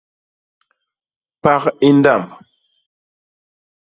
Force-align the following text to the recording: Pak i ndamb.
Pak 1.41 1.63
i 1.87 1.89
ndamb. 1.97 2.27